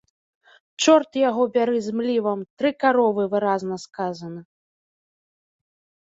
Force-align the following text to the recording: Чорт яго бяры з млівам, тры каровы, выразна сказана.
Чорт 0.83 1.11
яго 1.29 1.43
бяры 1.57 1.75
з 1.87 1.91
млівам, 1.99 2.39
тры 2.61 2.71
каровы, 2.83 3.23
выразна 3.33 3.75
сказана. 3.83 4.41